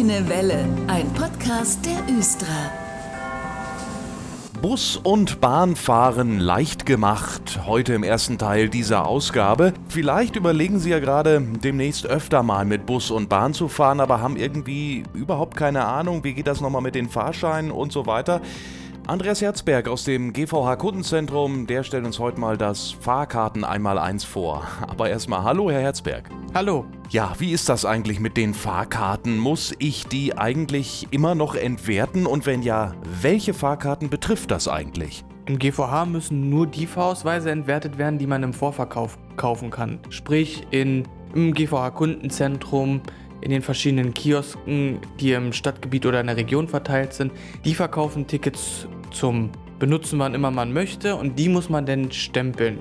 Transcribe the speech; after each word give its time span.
Grüne 0.00 0.30
Welle, 0.30 0.64
ein 0.86 1.12
Podcast 1.12 1.84
der 1.84 2.16
Östra. 2.18 2.46
Bus- 4.62 4.96
und 4.96 5.42
Bahnfahren 5.42 6.40
leicht 6.40 6.86
gemacht. 6.86 7.60
Heute 7.66 7.92
im 7.92 8.02
ersten 8.02 8.38
Teil 8.38 8.70
dieser 8.70 9.06
Ausgabe. 9.06 9.74
Vielleicht 9.88 10.36
überlegen 10.36 10.78
Sie 10.78 10.88
ja 10.88 11.00
gerade, 11.00 11.42
demnächst 11.42 12.06
öfter 12.06 12.42
mal 12.42 12.64
mit 12.64 12.86
Bus 12.86 13.10
und 13.10 13.28
Bahn 13.28 13.52
zu 13.52 13.68
fahren, 13.68 14.00
aber 14.00 14.22
haben 14.22 14.36
irgendwie 14.36 15.02
überhaupt 15.12 15.54
keine 15.54 15.84
Ahnung, 15.84 16.24
wie 16.24 16.32
geht 16.32 16.46
das 16.46 16.62
nochmal 16.62 16.80
mit 16.80 16.94
den 16.94 17.10
Fahrscheinen 17.10 17.70
und 17.70 17.92
so 17.92 18.06
weiter. 18.06 18.40
Andreas 19.10 19.42
Herzberg 19.42 19.88
aus 19.88 20.04
dem 20.04 20.32
GVH 20.32 20.76
Kundenzentrum, 20.76 21.66
der 21.66 21.82
stellt 21.82 22.04
uns 22.04 22.20
heute 22.20 22.38
mal 22.38 22.56
das 22.56 22.92
Fahrkarten 22.92 23.64
einmal 23.64 23.98
eins 23.98 24.22
vor. 24.22 24.68
Aber 24.86 25.10
erstmal 25.10 25.42
hallo, 25.42 25.68
Herr 25.68 25.80
Herzberg. 25.80 26.30
Hallo. 26.54 26.84
Ja, 27.08 27.34
wie 27.40 27.50
ist 27.50 27.68
das 27.68 27.84
eigentlich 27.84 28.20
mit 28.20 28.36
den 28.36 28.54
Fahrkarten? 28.54 29.36
Muss 29.36 29.74
ich 29.80 30.06
die 30.06 30.38
eigentlich 30.38 31.08
immer 31.10 31.34
noch 31.34 31.56
entwerten? 31.56 32.24
Und 32.24 32.46
wenn 32.46 32.62
ja, 32.62 32.94
welche 33.20 33.52
Fahrkarten 33.52 34.10
betrifft 34.10 34.52
das 34.52 34.68
eigentlich? 34.68 35.24
Im 35.46 35.58
GVH 35.58 36.04
müssen 36.04 36.48
nur 36.48 36.68
die 36.68 36.86
Fahrausweise 36.86 37.50
entwertet 37.50 37.98
werden, 37.98 38.16
die 38.16 38.28
man 38.28 38.44
im 38.44 38.52
Vorverkauf 38.52 39.18
kaufen 39.34 39.70
kann. 39.70 39.98
Sprich 40.10 40.68
in, 40.70 41.02
im 41.34 41.52
GVH 41.52 41.90
Kundenzentrum, 41.90 43.02
in 43.40 43.50
den 43.50 43.62
verschiedenen 43.62 44.14
Kiosken, 44.14 45.00
die 45.18 45.32
im 45.32 45.52
Stadtgebiet 45.52 46.06
oder 46.06 46.20
in 46.20 46.28
der 46.28 46.36
Region 46.36 46.68
verteilt 46.68 47.12
sind. 47.12 47.32
Die 47.64 47.74
verkaufen 47.74 48.28
Tickets 48.28 48.86
zum 49.10 49.50
Benutzen, 49.78 50.18
wann 50.18 50.34
immer 50.34 50.50
man 50.50 50.72
möchte 50.72 51.16
und 51.16 51.38
die 51.38 51.48
muss 51.48 51.68
man 51.68 51.86
dann 51.86 52.12
stempeln. 52.12 52.78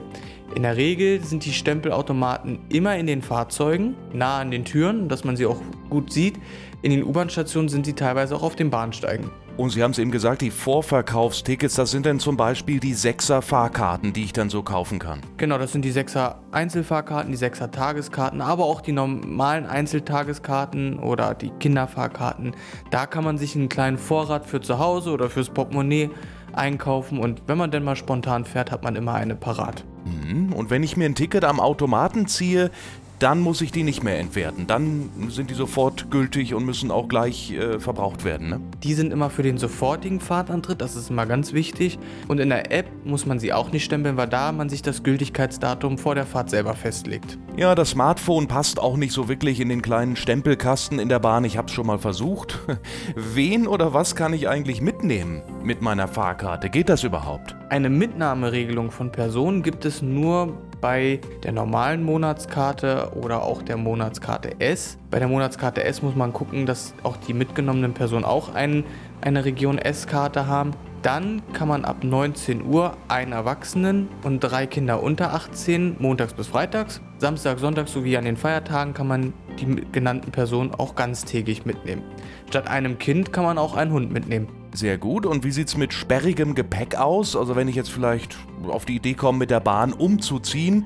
In 0.56 0.64
der 0.64 0.78
Regel 0.78 1.24
sind 1.24 1.46
die 1.46 1.54
Stempelautomaten 1.54 2.60
immer 2.70 2.98
in 2.98 3.06
den 3.06 3.22
Fahrzeugen, 3.22 3.96
nah 4.14 4.40
an 4.40 4.52
den 4.52 4.66
Türen, 4.66 5.08
dass 5.08 5.24
man 5.24 5.38
sie 5.38 5.46
auch 5.46 5.62
gut 5.90 6.12
sieht. 6.12 6.36
In 6.82 6.92
den 6.92 7.04
U-Bahn-Stationen 7.04 7.70
sind 7.70 7.86
sie 7.86 7.94
teilweise 7.94 8.36
auch 8.36 8.44
auf 8.44 8.56
den 8.56 8.70
Bahnsteigen. 8.70 9.30
Und 9.60 9.72
Sie 9.72 9.84
haben 9.84 9.92
es 9.92 10.00
eben 10.00 10.10
gesagt, 10.10 10.40
die 10.40 10.52
Vorverkaufstickets, 10.52 11.76
das 11.76 11.92
sind 11.92 12.06
dann 12.06 12.22
zum 12.22 12.38
Beispiel 12.38 12.80
die 12.80 12.96
6er 12.96 13.42
Fahrkarten, 13.42 14.14
die 14.14 14.24
ich 14.24 14.32
dann 14.32 14.50
so 14.50 14.64
kaufen 14.64 15.00
kann. 15.00 15.20
Genau, 15.36 15.58
das 15.58 15.74
sind 15.74 15.84
die 15.84 15.92
6er 15.92 16.36
Einzelfahrkarten, 16.54 17.30
die 17.30 17.38
6er 17.38 17.70
Tageskarten, 17.70 18.40
aber 18.40 18.64
auch 18.64 18.80
die 18.80 18.94
normalen 18.94 19.66
Einzeltageskarten 19.66 20.98
oder 21.00 21.36
die 21.36 21.50
Kinderfahrkarten. 21.50 22.56
Da 22.90 23.06
kann 23.06 23.26
man 23.26 23.38
sich 23.38 23.54
einen 23.54 23.68
kleinen 23.68 23.98
Vorrat 23.98 24.46
für 24.46 24.62
zu 24.62 24.80
Hause 24.80 25.12
oder 25.12 25.30
fürs 25.30 25.50
Portemonnaie 25.50 26.10
einkaufen 26.54 27.20
und 27.20 27.44
wenn 27.48 27.58
man 27.58 27.70
denn 27.70 27.84
mal 27.84 27.98
spontan 27.98 28.46
fährt, 28.46 28.72
hat 28.72 28.84
man 28.84 28.96
immer 28.96 29.16
eine 29.16 29.36
parat. 29.36 29.84
Mhm. 30.06 30.54
Und 30.54 30.70
wenn 30.70 30.84
ich 30.84 30.98
mir 30.98 31.06
ein 31.06 31.16
Ticket 31.16 31.44
am 31.44 31.60
Automaten 31.60 32.28
ziehe, 32.28 32.72
dann 33.20 33.40
muss 33.40 33.62
ich 33.62 33.72
die 33.72 33.84
nicht 33.84 34.04
mehr 34.04 34.20
entwerten. 34.20 34.66
Dann 34.66 35.10
sind 35.30 35.50
die 35.50 35.54
sofort 35.54 36.10
gültig 36.10 36.54
und 36.54 36.66
müssen 36.66 36.90
auch 36.90 37.08
gleich 37.08 37.52
äh, 37.52 37.80
verbraucht 37.80 38.24
werden. 38.24 38.50
Ne? 38.50 38.62
Die 38.84 38.94
sind 38.94 39.12
immer 39.12 39.30
für 39.30 39.44
den 39.44 39.58
sofortigen 39.58 40.20
Fahrtantritt, 40.20 40.82
das 40.82 40.96
ist 40.96 41.10
immer 41.10 41.26
ganz 41.26 41.54
wichtig. 41.54 42.00
Und 42.28 42.40
in 42.40 42.50
der 42.50 42.72
App 42.72 42.88
muss 43.04 43.26
man 43.26 43.40
sie 43.40 43.54
auch 43.54 43.72
nicht 43.72 43.84
stempeln, 43.84 44.18
weil 44.18 44.28
da 44.28 44.52
man 44.52 44.70
sich 44.70 44.82
das 44.82 45.04
Gültigkeitsdatum 45.04 45.98
vor 45.98 46.16
der 46.16 46.26
Fahrt 46.26 46.50
selber 46.50 46.74
festlegt. 46.74 47.38
Ja, 47.58 47.76
das 47.76 47.90
Smartphone 47.90 48.48
passt 48.48 48.80
auch 48.80 48.96
nicht 48.96 49.12
so 49.12 49.28
wirklich 49.28 49.60
in 49.60 49.70
den 49.70 49.82
kleinen 49.82 50.16
Stempelkasten 50.16 51.00
in 51.00 51.10
der 51.10 51.20
Bahn. 51.20 51.44
Ich 51.44 51.58
habe 51.58 51.68
es 51.68 51.74
schon 51.74 51.88
mal 51.88 52.00
versucht. 52.00 52.58
Wen 53.16 53.68
oder 53.68 53.94
was 53.94 54.16
kann 54.16 54.34
ich 54.34 54.48
eigentlich 54.48 54.82
mitnehmen 54.82 55.42
mit 55.62 55.82
meiner 55.82 56.08
Fahrkarte? 56.08 56.70
Geht 56.70 56.88
das 56.88 57.04
überhaupt? 57.04 57.56
Eine 57.70 57.90
Mitnahmeregelung 57.90 58.92
von 58.92 59.12
Personen 59.12 59.62
gibt 59.62 59.84
es 59.84 60.02
nur 60.02 60.58
bei 60.82 61.20
der 61.44 61.52
normalen 61.52 62.04
Monatskarte 62.04 63.12
oder 63.16 63.44
auch 63.44 63.62
der 63.62 63.78
Monatskarte 63.78 64.60
S. 64.60 64.98
Bei 65.12 65.20
der 65.20 65.28
Monatskarte 65.28 65.84
S 65.84 66.02
muss 66.02 66.16
man 66.16 66.34
gucken, 66.34 66.66
dass 66.66 66.94
auch 67.04 67.18
die 67.18 67.34
mitgenommenen 67.34 67.94
Personen 67.94 68.26
auch 68.26 68.54
ein, 68.54 68.84
eine 69.22 69.46
Region 69.46 69.78
S-Karte 69.78 70.48
haben. 70.48 70.72
Dann 71.02 71.42
kann 71.54 71.70
man 71.70 71.86
ab 71.86 72.04
19 72.04 72.66
Uhr 72.66 72.98
einen 73.08 73.32
Erwachsenen 73.32 74.10
und 74.24 74.42
drei 74.42 74.68
Kinder 74.68 75.02
unter 75.02 75.34
18 75.34 75.96
montags 76.00 76.34
bis 76.34 76.48
freitags, 76.48 77.02
Samstag, 77.20 77.60
Sonntag 77.60 77.88
sowie 77.88 78.18
an 78.18 78.26
den 78.26 78.38
Feiertagen 78.38 78.94
kann 78.94 79.08
man 79.08 79.34
die 79.60 79.86
genannten 79.92 80.32
Personen 80.32 80.74
auch 80.74 80.96
ganztägig 80.96 81.66
mitnehmen. 81.66 82.04
Statt 82.50 82.70
einem 82.70 82.98
Kind 82.98 83.32
kann 83.32 83.44
man 83.44 83.58
auch 83.58 83.76
einen 83.76 83.92
Hund 83.92 84.12
mitnehmen. 84.12 84.48
Sehr 84.74 84.98
gut. 84.98 85.26
Und 85.26 85.44
wie 85.44 85.52
sieht 85.52 85.68
es 85.68 85.78
mit 85.78 85.94
sperrigem 85.94 86.54
Gepäck 86.56 86.96
aus? 86.96 87.36
Also 87.36 87.56
wenn 87.56 87.68
ich 87.68 87.76
jetzt 87.76 87.90
vielleicht 87.90 88.38
auf 88.68 88.86
die 88.86 88.98
Idee 88.98 89.14
komme, 89.16 89.40
mit 89.40 89.52
der 89.52 89.60
Bahn 89.60 89.94
umzuziehen. 89.94 90.86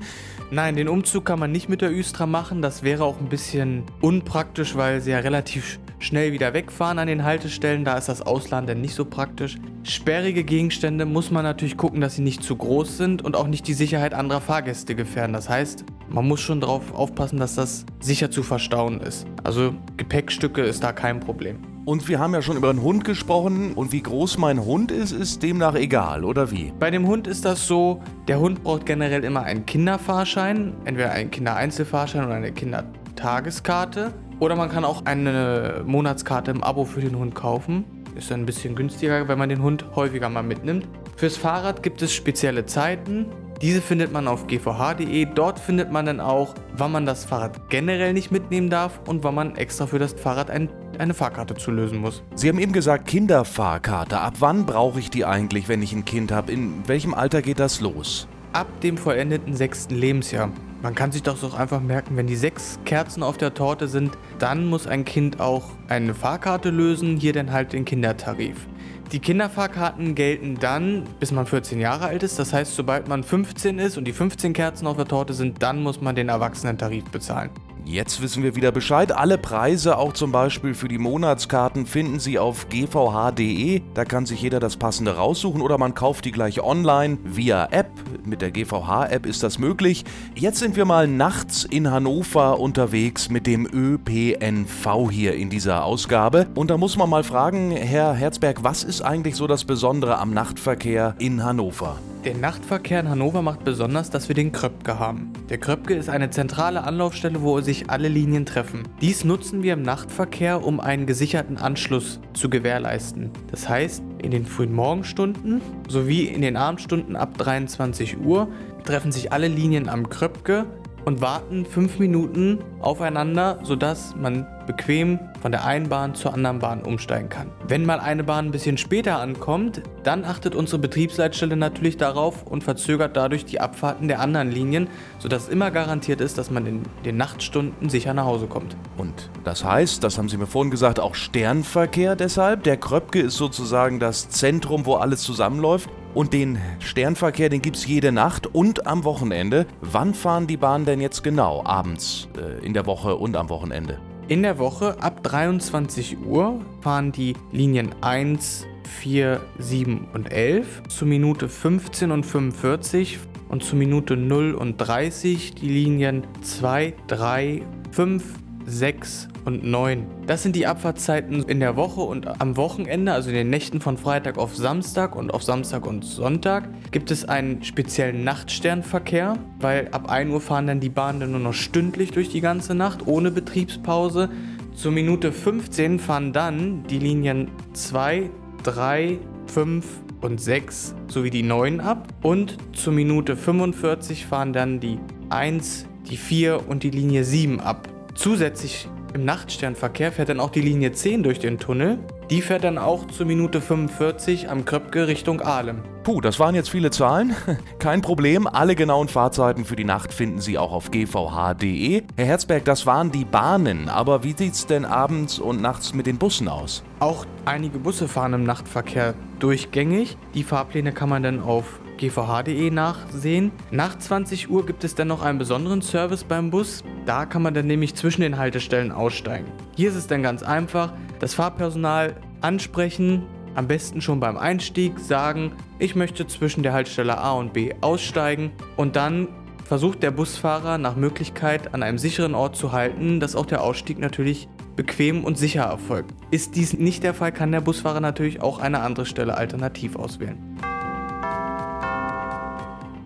Nein, 0.50 0.76
den 0.76 0.88
Umzug 0.88 1.24
kann 1.24 1.38
man 1.38 1.52
nicht 1.52 1.68
mit 1.68 1.82
der 1.82 1.92
Östra 1.92 2.26
machen. 2.26 2.62
Das 2.62 2.82
wäre 2.82 3.04
auch 3.04 3.18
ein 3.18 3.28
bisschen 3.28 3.82
unpraktisch, 4.00 4.76
weil 4.76 5.00
sie 5.00 5.10
ja 5.10 5.18
relativ 5.18 5.78
schnell 5.98 6.32
wieder 6.32 6.54
wegfahren 6.54 6.98
an 6.98 7.08
den 7.08 7.24
Haltestellen. 7.24 7.84
Da 7.84 7.96
ist 7.98 8.08
das 8.08 8.22
Ausladen 8.22 8.66
dann 8.66 8.80
nicht 8.80 8.94
so 8.94 9.04
praktisch. 9.04 9.58
Sperrige 9.82 10.44
Gegenstände 10.44 11.06
muss 11.06 11.30
man 11.30 11.42
natürlich 11.42 11.76
gucken, 11.76 12.00
dass 12.00 12.16
sie 12.16 12.22
nicht 12.22 12.42
zu 12.42 12.56
groß 12.56 12.96
sind 12.96 13.22
und 13.22 13.36
auch 13.36 13.46
nicht 13.46 13.66
die 13.66 13.74
Sicherheit 13.74 14.14
anderer 14.14 14.40
Fahrgäste 14.40 14.94
gefährden. 14.94 15.32
Das 15.32 15.48
heißt, 15.48 15.84
man 16.08 16.26
muss 16.26 16.40
schon 16.40 16.60
darauf 16.60 16.94
aufpassen, 16.94 17.38
dass 17.38 17.54
das 17.54 17.84
sicher 18.00 18.30
zu 18.30 18.42
verstauen 18.42 19.00
ist. 19.00 19.26
Also 19.42 19.74
Gepäckstücke 19.96 20.62
ist 20.62 20.84
da 20.84 20.92
kein 20.92 21.20
Problem. 21.20 21.73
Und 21.86 22.08
wir 22.08 22.18
haben 22.18 22.32
ja 22.32 22.40
schon 22.40 22.56
über 22.56 22.70
einen 22.70 22.80
Hund 22.80 23.04
gesprochen 23.04 23.74
und 23.74 23.92
wie 23.92 24.00
groß 24.00 24.38
mein 24.38 24.64
Hund 24.64 24.90
ist, 24.90 25.12
ist 25.12 25.42
demnach 25.42 25.74
egal, 25.74 26.24
oder 26.24 26.50
wie? 26.50 26.72
Bei 26.78 26.90
dem 26.90 27.06
Hund 27.06 27.26
ist 27.26 27.44
das 27.44 27.66
so, 27.66 28.00
der 28.26 28.40
Hund 28.40 28.64
braucht 28.64 28.86
generell 28.86 29.22
immer 29.22 29.42
einen 29.42 29.66
Kinderfahrschein, 29.66 30.72
entweder 30.86 31.10
einen 31.10 31.30
Kindereinzelfahrschein 31.30 32.24
oder 32.24 32.36
eine 32.36 32.52
Kindertageskarte. 32.52 34.14
Oder 34.40 34.56
man 34.56 34.70
kann 34.70 34.84
auch 34.84 35.04
eine 35.04 35.82
Monatskarte 35.84 36.50
im 36.52 36.64
Abo 36.64 36.86
für 36.86 37.02
den 37.02 37.18
Hund 37.18 37.34
kaufen. 37.34 37.84
Ist 38.16 38.30
dann 38.30 38.40
ein 38.40 38.46
bisschen 38.46 38.74
günstiger, 38.74 39.28
wenn 39.28 39.38
man 39.38 39.50
den 39.50 39.62
Hund 39.62 39.84
häufiger 39.94 40.30
mal 40.30 40.42
mitnimmt. 40.42 40.88
Fürs 41.16 41.36
Fahrrad 41.36 41.82
gibt 41.82 42.00
es 42.00 42.14
spezielle 42.14 42.64
Zeiten. 42.64 43.26
Diese 43.60 43.82
findet 43.82 44.10
man 44.10 44.26
auf 44.26 44.46
gvh.de. 44.46 45.26
Dort 45.34 45.58
findet 45.58 45.92
man 45.92 46.06
dann 46.06 46.20
auch, 46.20 46.54
wann 46.76 46.92
man 46.92 47.04
das 47.04 47.26
Fahrrad 47.26 47.68
generell 47.68 48.14
nicht 48.14 48.32
mitnehmen 48.32 48.70
darf 48.70 49.00
und 49.06 49.22
wann 49.22 49.34
man 49.34 49.56
extra 49.56 49.86
für 49.86 49.98
das 49.98 50.14
Fahrrad 50.14 50.50
ein, 50.50 50.68
eine 51.00 51.14
Fahrkarte 51.14 51.54
zulösen 51.54 51.98
muss. 51.98 52.22
Sie 52.34 52.48
haben 52.48 52.58
eben 52.58 52.72
gesagt 52.72 53.06
Kinderfahrkarte. 53.06 54.18
Ab 54.18 54.34
wann 54.38 54.66
brauche 54.66 54.98
ich 54.98 55.10
die 55.10 55.24
eigentlich, 55.24 55.68
wenn 55.68 55.82
ich 55.82 55.92
ein 55.92 56.04
Kind 56.04 56.32
habe? 56.32 56.52
In 56.52 56.86
welchem 56.86 57.14
Alter 57.14 57.42
geht 57.42 57.58
das 57.58 57.80
los? 57.80 58.28
Ab 58.52 58.66
dem 58.82 58.96
vollendeten 58.96 59.54
sechsten 59.54 59.94
Lebensjahr. 59.94 60.50
Man 60.82 60.94
kann 60.94 61.12
sich 61.12 61.22
doch 61.22 61.36
so 61.36 61.52
einfach 61.54 61.80
merken, 61.80 62.16
wenn 62.16 62.26
die 62.26 62.36
sechs 62.36 62.78
Kerzen 62.84 63.22
auf 63.22 63.38
der 63.38 63.54
Torte 63.54 63.88
sind, 63.88 64.18
dann 64.38 64.66
muss 64.66 64.86
ein 64.86 65.06
Kind 65.06 65.40
auch 65.40 65.70
eine 65.88 66.14
Fahrkarte 66.14 66.68
lösen, 66.68 67.16
hier 67.16 67.32
dann 67.32 67.52
halt 67.52 67.72
den 67.72 67.86
Kindertarif. 67.86 68.66
Die 69.12 69.18
Kinderfahrkarten 69.18 70.14
gelten 70.14 70.58
dann, 70.58 71.04
bis 71.20 71.30
man 71.30 71.46
14 71.46 71.80
Jahre 71.80 72.06
alt 72.06 72.22
ist. 72.22 72.38
Das 72.38 72.52
heißt, 72.52 72.74
sobald 72.74 73.08
man 73.08 73.22
15 73.22 73.78
ist 73.78 73.96
und 73.96 74.04
die 74.04 74.12
15 74.12 74.52
Kerzen 74.52 74.86
auf 74.86 74.96
der 74.96 75.06
Torte 75.06 75.34
sind, 75.34 75.62
dann 75.62 75.82
muss 75.82 76.00
man 76.00 76.14
den 76.16 76.28
Erwachsenentarif 76.28 77.04
bezahlen. 77.04 77.50
Jetzt 77.86 78.22
wissen 78.22 78.42
wir 78.42 78.56
wieder 78.56 78.72
Bescheid. 78.72 79.12
Alle 79.12 79.36
Preise, 79.36 79.98
auch 79.98 80.14
zum 80.14 80.32
Beispiel 80.32 80.72
für 80.72 80.88
die 80.88 80.96
Monatskarten, 80.96 81.84
finden 81.84 82.18
Sie 82.18 82.38
auf 82.38 82.70
gvh.de. 82.70 83.82
Da 83.92 84.06
kann 84.06 84.24
sich 84.24 84.40
jeder 84.40 84.58
das 84.58 84.78
passende 84.78 85.16
raussuchen 85.16 85.60
oder 85.60 85.76
man 85.76 85.94
kauft 85.94 86.24
die 86.24 86.32
gleich 86.32 86.62
online 86.62 87.18
via 87.24 87.68
App. 87.70 87.90
Mit 88.24 88.40
der 88.40 88.52
GVH-App 88.52 89.26
ist 89.26 89.42
das 89.42 89.58
möglich. 89.58 90.04
Jetzt 90.34 90.60
sind 90.60 90.76
wir 90.76 90.86
mal 90.86 91.06
nachts 91.06 91.64
in 91.64 91.90
Hannover 91.90 92.58
unterwegs 92.58 93.28
mit 93.28 93.46
dem 93.46 93.66
ÖPNV 93.70 95.10
hier 95.10 95.34
in 95.34 95.50
dieser 95.50 95.84
Ausgabe. 95.84 96.46
Und 96.54 96.70
da 96.70 96.78
muss 96.78 96.96
man 96.96 97.10
mal 97.10 97.22
fragen, 97.22 97.70
Herr 97.70 98.14
Herzberg, 98.14 98.64
was 98.64 98.82
ist 98.82 99.02
eigentlich 99.02 99.36
so 99.36 99.46
das 99.46 99.64
Besondere 99.64 100.18
am 100.18 100.32
Nachtverkehr 100.32 101.16
in 101.18 101.44
Hannover? 101.44 101.98
Der 102.24 102.34
Nachtverkehr 102.34 103.00
in 103.00 103.10
Hannover 103.10 103.42
macht 103.42 103.64
besonders, 103.64 104.08
dass 104.08 104.28
wir 104.28 104.34
den 104.34 104.50
Kröpke 104.50 104.98
haben. 104.98 105.30
Der 105.50 105.58
Kröpke 105.58 105.92
ist 105.92 106.08
eine 106.08 106.30
zentrale 106.30 106.82
Anlaufstelle, 106.84 107.42
wo 107.42 107.60
sich 107.60 107.90
alle 107.90 108.08
Linien 108.08 108.46
treffen. 108.46 108.88
Dies 109.02 109.24
nutzen 109.24 109.62
wir 109.62 109.74
im 109.74 109.82
Nachtverkehr, 109.82 110.64
um 110.64 110.80
einen 110.80 111.04
gesicherten 111.04 111.58
Anschluss 111.58 112.20
zu 112.32 112.48
gewährleisten. 112.48 113.30
Das 113.50 113.68
heißt, 113.68 114.02
in 114.22 114.30
den 114.30 114.46
frühen 114.46 114.72
Morgenstunden 114.72 115.60
sowie 115.86 116.22
in 116.22 116.40
den 116.40 116.56
Abendstunden 116.56 117.14
ab 117.14 117.36
23 117.36 118.18
Uhr 118.18 118.48
treffen 118.84 119.12
sich 119.12 119.30
alle 119.30 119.48
Linien 119.48 119.90
am 119.90 120.08
Kröpke 120.08 120.64
und 121.04 121.20
warten 121.20 121.66
fünf 121.66 121.98
Minuten 121.98 122.58
aufeinander, 122.80 123.58
sodass 123.62 124.14
man 124.16 124.46
bequem 124.66 125.18
von 125.42 125.52
der 125.52 125.64
einen 125.64 125.88
Bahn 125.88 126.14
zur 126.14 126.32
anderen 126.32 126.58
Bahn 126.58 126.82
umsteigen 126.82 127.28
kann. 127.28 127.50
Wenn 127.68 127.84
mal 127.84 128.00
eine 128.00 128.24
Bahn 128.24 128.46
ein 128.46 128.50
bisschen 128.50 128.78
später 128.78 129.18
ankommt, 129.20 129.82
dann 130.02 130.24
achtet 130.24 130.54
unsere 130.54 130.78
Betriebsleitstelle 130.78 131.56
natürlich 131.56 131.96
darauf 131.96 132.44
und 132.44 132.64
verzögert 132.64 133.16
dadurch 133.16 133.44
die 133.44 133.60
Abfahrten 133.60 134.08
der 134.08 134.20
anderen 134.20 134.50
Linien, 134.50 134.88
sodass 135.18 135.48
immer 135.48 135.70
garantiert 135.70 136.20
ist, 136.20 136.38
dass 136.38 136.50
man 136.50 136.66
in 136.66 136.82
den 137.04 137.16
Nachtstunden 137.16 137.90
sicher 137.90 138.14
nach 138.14 138.24
Hause 138.24 138.46
kommt. 138.46 138.76
Und 138.96 139.30
das 139.44 139.64
heißt, 139.64 140.02
das 140.02 140.16
haben 140.16 140.28
Sie 140.28 140.38
mir 140.38 140.46
vorhin 140.46 140.70
gesagt, 140.70 140.98
auch 140.98 141.14
Sternverkehr 141.14 142.16
deshalb. 142.16 142.62
Der 142.62 142.76
Kröpke 142.76 143.20
ist 143.20 143.36
sozusagen 143.36 144.00
das 144.00 144.30
Zentrum, 144.30 144.86
wo 144.86 144.94
alles 144.94 145.22
zusammenläuft. 145.22 145.90
Und 146.14 146.32
den 146.32 146.58
Sternverkehr, 146.78 147.48
den 147.48 147.60
gibt 147.60 147.74
es 147.74 147.88
jede 147.88 148.12
Nacht 148.12 148.46
und 148.46 148.86
am 148.86 149.02
Wochenende. 149.02 149.66
Wann 149.80 150.14
fahren 150.14 150.46
die 150.46 150.56
Bahnen 150.56 150.84
denn 150.84 151.00
jetzt 151.00 151.24
genau? 151.24 151.64
Abends, 151.64 152.28
äh, 152.38 152.64
in 152.64 152.72
der 152.72 152.86
Woche 152.86 153.16
und 153.16 153.36
am 153.36 153.48
Wochenende? 153.48 153.98
In 154.28 154.42
der 154.42 154.58
Woche 154.58 155.02
ab 155.02 155.24
23 155.24 156.18
Uhr 156.24 156.60
fahren 156.82 157.10
die 157.10 157.34
Linien 157.50 157.90
1, 158.00 158.64
4, 159.00 159.40
7 159.58 160.06
und 160.14 160.30
11 160.30 160.84
zu 160.88 161.04
Minute 161.04 161.48
15 161.48 162.12
und 162.12 162.24
45 162.24 163.18
und 163.48 163.64
zu 163.64 163.74
Minute 163.74 164.16
0 164.16 164.54
und 164.54 164.76
30 164.76 165.56
die 165.56 165.68
Linien 165.68 166.24
2, 166.42 166.94
3, 167.08 167.62
5, 167.90 168.22
6 168.66 169.28
und 169.44 169.64
9. 169.64 170.06
Das 170.26 170.42
sind 170.42 170.56
die 170.56 170.66
Abfahrtszeiten 170.66 171.42
in 171.44 171.60
der 171.60 171.76
Woche 171.76 172.00
und 172.00 172.40
am 172.40 172.56
Wochenende, 172.56 173.12
also 173.12 173.30
in 173.30 173.34
den 173.34 173.50
Nächten 173.50 173.80
von 173.80 173.96
Freitag 173.96 174.38
auf 174.38 174.56
Samstag 174.56 175.16
und 175.16 175.32
auf 175.32 175.42
Samstag 175.42 175.86
und 175.86 176.04
Sonntag, 176.04 176.68
gibt 176.90 177.10
es 177.10 177.24
einen 177.24 177.62
speziellen 177.62 178.24
Nachtsternverkehr, 178.24 179.38
weil 179.60 179.88
ab 179.92 180.10
1 180.10 180.32
Uhr 180.32 180.40
fahren 180.40 180.66
dann 180.66 180.80
die 180.80 180.88
Bahnen 180.88 181.30
nur 181.30 181.40
noch 181.40 181.54
stündlich 181.54 182.10
durch 182.10 182.28
die 182.28 182.40
ganze 182.40 182.74
Nacht 182.74 183.06
ohne 183.06 183.30
Betriebspause. 183.30 184.28
Zur 184.74 184.92
Minute 184.92 185.32
15 185.32 185.98
fahren 185.98 186.32
dann 186.32 186.84
die 186.84 186.98
Linien 186.98 187.48
2, 187.74 188.30
3, 188.64 189.18
5 189.46 189.84
und 190.20 190.40
6 190.40 190.94
sowie 191.06 191.30
die 191.30 191.42
9 191.42 191.80
ab 191.80 192.08
und 192.22 192.56
zur 192.72 192.92
Minute 192.92 193.36
45 193.36 194.26
fahren 194.26 194.52
dann 194.52 194.80
die 194.80 194.98
1, 195.28 195.86
die 196.08 196.16
4 196.16 196.68
und 196.68 196.82
die 196.82 196.90
Linie 196.90 197.24
7 197.24 197.60
ab. 197.60 197.88
Zusätzlich 198.14 198.88
im 199.14 199.24
Nachtsternverkehr 199.24 200.12
fährt 200.12 200.28
dann 200.28 200.40
auch 200.40 200.50
die 200.50 200.60
Linie 200.60 200.92
10 200.92 201.22
durch 201.22 201.38
den 201.38 201.58
Tunnel. 201.58 201.98
Die 202.30 202.42
fährt 202.42 202.64
dann 202.64 202.78
auch 202.78 203.06
zur 203.06 203.26
Minute 203.26 203.60
45 203.60 204.50
am 204.50 204.64
Kröpke 204.64 205.06
Richtung 205.06 205.40
Ahlem. 205.40 205.82
Puh, 206.02 206.20
das 206.20 206.38
waren 206.40 206.54
jetzt 206.54 206.68
viele 206.68 206.90
Zahlen. 206.90 207.34
Kein 207.78 208.02
Problem, 208.02 208.46
alle 208.46 208.74
genauen 208.74 209.08
Fahrzeiten 209.08 209.64
für 209.64 209.76
die 209.76 209.84
Nacht 209.84 210.12
finden 210.12 210.40
Sie 210.40 210.58
auch 210.58 210.72
auf 210.72 210.90
gvh.de. 210.90 212.02
Herr 212.16 212.26
Herzberg, 212.26 212.64
das 212.64 212.86
waren 212.86 213.10
die 213.10 213.24
Bahnen, 213.24 213.88
aber 213.88 214.24
wie 214.24 214.34
sieht's 214.36 214.66
denn 214.66 214.84
abends 214.84 215.38
und 215.38 215.62
nachts 215.62 215.94
mit 215.94 216.06
den 216.06 216.18
Bussen 216.18 216.48
aus? 216.48 216.82
Auch 216.98 217.24
einige 217.44 217.78
Busse 217.78 218.08
fahren 218.08 218.34
im 218.34 218.44
Nachtverkehr 218.44 219.14
durchgängig. 219.38 220.16
Die 220.34 220.42
Fahrpläne 220.42 220.92
kann 220.92 221.08
man 221.08 221.22
dann 221.22 221.40
auf 221.40 221.80
gvh.de 221.96 222.70
nachsehen. 222.70 223.52
Nach 223.70 223.98
20 223.98 224.50
Uhr 224.50 224.66
gibt 224.66 224.84
es 224.84 224.94
dann 224.94 225.08
noch 225.08 225.22
einen 225.22 225.38
besonderen 225.38 225.82
Service 225.82 226.24
beim 226.24 226.50
Bus. 226.50 226.82
Da 227.06 227.26
kann 227.26 227.42
man 227.42 227.54
dann 227.54 227.66
nämlich 227.66 227.94
zwischen 227.94 228.22
den 228.22 228.38
Haltestellen 228.38 228.92
aussteigen. 228.92 229.46
Hier 229.76 229.88
ist 229.90 229.96
es 229.96 230.06
dann 230.06 230.22
ganz 230.22 230.42
einfach, 230.42 230.92
das 231.20 231.34
Fahrpersonal 231.34 232.14
ansprechen, 232.40 233.22
am 233.54 233.68
besten 233.68 234.00
schon 234.00 234.20
beim 234.20 234.36
Einstieg 234.36 234.98
sagen, 234.98 235.52
ich 235.78 235.94
möchte 235.94 236.26
zwischen 236.26 236.62
der 236.62 236.72
Haltestelle 236.72 237.18
A 237.18 237.32
und 237.32 237.52
B 237.52 237.72
aussteigen 237.80 238.50
und 238.76 238.96
dann 238.96 239.28
versucht 239.64 240.02
der 240.02 240.10
Busfahrer 240.10 240.78
nach 240.78 240.96
Möglichkeit 240.96 241.72
an 241.72 241.82
einem 241.82 241.98
sicheren 241.98 242.34
Ort 242.34 242.56
zu 242.56 242.72
halten, 242.72 243.20
dass 243.20 243.34
auch 243.34 243.46
der 243.46 243.62
Ausstieg 243.62 243.98
natürlich 243.98 244.48
bequem 244.76 245.24
und 245.24 245.38
sicher 245.38 245.62
erfolgt. 245.62 246.12
Ist 246.30 246.56
dies 246.56 246.74
nicht 246.74 247.02
der 247.02 247.14
Fall, 247.14 247.32
kann 247.32 247.52
der 247.52 247.60
Busfahrer 247.60 248.00
natürlich 248.00 248.42
auch 248.42 248.58
eine 248.58 248.80
andere 248.80 249.06
Stelle 249.06 249.36
alternativ 249.36 249.96
auswählen. 249.96 250.53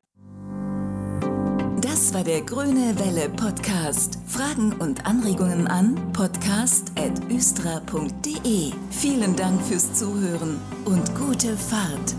Das 1.82 2.14
war 2.14 2.24
der 2.24 2.42
Grüne 2.42 2.94
Welle 3.00 3.30
Podcast. 3.30 4.20
Fragen 4.28 4.74
und 4.74 5.08
Anregungen 5.08 5.68
an 5.68 5.96
podcast.östra.de. 6.14 8.72
Vielen 8.92 9.36
Dank 9.36 9.60
fürs 9.64 9.94
Zuhören 9.94 10.60
und 10.86 11.16
gute 11.16 11.58
Fahrt. 11.58 12.16